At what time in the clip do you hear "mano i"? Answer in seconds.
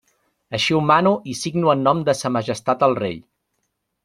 0.91-1.37